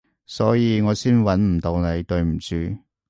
[0.25, 2.55] 所以我先搵唔到你，對唔住